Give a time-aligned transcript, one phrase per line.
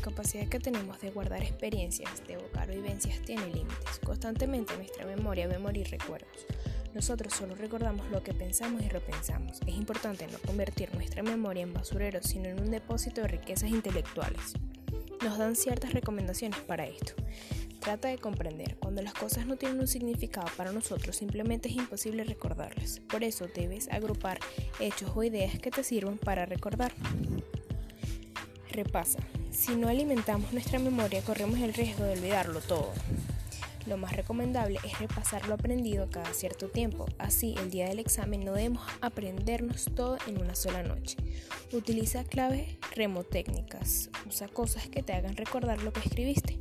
[0.00, 3.98] capacidad que tenemos de guardar experiencias, de evocar vivencias, tiene límites.
[4.04, 6.46] Constantemente nuestra memoria ve morir recuerdos.
[6.94, 9.60] Nosotros solo recordamos lo que pensamos y repensamos.
[9.66, 14.54] Es importante no convertir nuestra memoria en basurero, sino en un depósito de riquezas intelectuales.
[15.22, 17.14] Nos dan ciertas recomendaciones para esto.
[17.78, 22.24] Trata de comprender, cuando las cosas no tienen un significado para nosotros, simplemente es imposible
[22.24, 23.00] recordarlas.
[23.08, 24.38] Por eso debes agrupar
[24.80, 26.92] hechos o ideas que te sirvan para recordar.
[28.72, 29.18] Repasa.
[29.50, 32.92] Si no alimentamos nuestra memoria, corremos el riesgo de olvidarlo todo.
[33.86, 37.06] Lo más recomendable es repasar lo aprendido cada cierto tiempo.
[37.18, 41.16] Así, el día del examen no debemos aprendernos todo en una sola noche.
[41.72, 44.10] Utiliza claves remotécnicas.
[44.28, 46.58] Usa cosas que te hagan recordar lo que escribiste.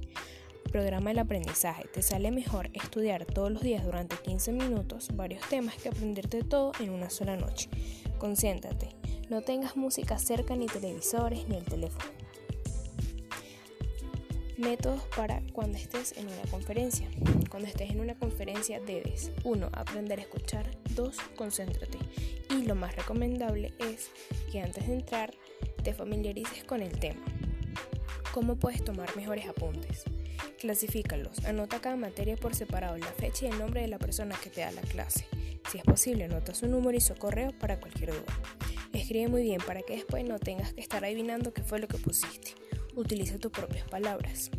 [0.72, 1.86] Programa el aprendizaje.
[1.94, 6.72] Te sale mejor estudiar todos los días durante 15 minutos varios temas que aprenderte todo
[6.80, 7.70] en una sola noche.
[8.18, 8.99] Concéntrate.
[9.30, 12.06] No tengas música cerca ni televisores ni el teléfono.
[14.58, 17.08] Métodos para cuando estés en una conferencia.
[17.48, 19.70] Cuando estés en una conferencia debes 1.
[19.72, 20.76] Aprender a escuchar.
[20.96, 21.16] 2.
[21.36, 22.00] Concéntrate.
[22.50, 24.10] Y lo más recomendable es
[24.52, 25.32] que antes de entrar
[25.84, 27.24] te familiarices con el tema.
[28.34, 30.06] ¿Cómo puedes tomar mejores apuntes?
[30.60, 31.46] Clasifícalos.
[31.46, 34.62] Anota cada materia por separado, la fecha y el nombre de la persona que te
[34.62, 35.28] da la clase.
[35.72, 38.59] Si es posible, anota su número y su correo para cualquier duda.
[38.94, 41.98] Escribe muy bien para que después no tengas que estar adivinando qué fue lo que
[41.98, 42.56] pusiste.
[42.96, 44.50] Utiliza tus propias palabras.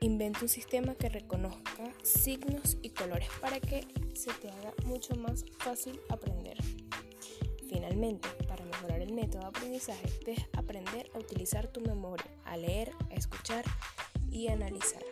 [0.00, 5.44] Inventa un sistema que reconozca signos y colores para que se te haga mucho más
[5.58, 6.56] fácil aprender.
[7.68, 12.92] Finalmente, para mejorar el método de aprendizaje, debes aprender a utilizar tu memoria, a leer,
[13.10, 13.64] a escuchar
[14.30, 15.02] y a analizar.